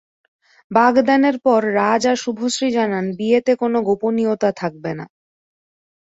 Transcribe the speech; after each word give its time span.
বাগদানের 0.71 1.35
পর 1.39 1.61
রাজ 1.75 2.03
আর 2.07 2.17
শুভশ্রী 2.23 2.69
জানান, 2.71 3.05
বিয়েতে 3.17 3.53
কোনো 3.55 3.77
গোপনীয়তা 3.87 4.49
থাকবে 4.51 4.91
না। 4.99 5.05